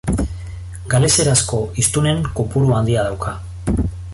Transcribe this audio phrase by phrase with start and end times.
[0.93, 3.37] Galeserazko hiztunen kopuru handia dauka.